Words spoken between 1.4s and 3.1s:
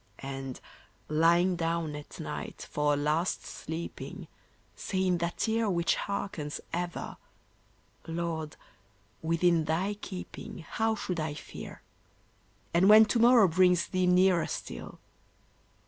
down at night for a